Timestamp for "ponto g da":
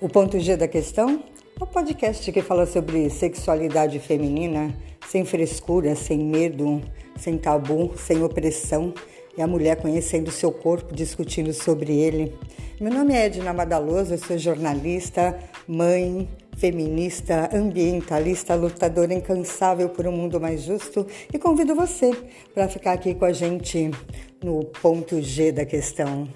0.08-0.68, 24.64-25.64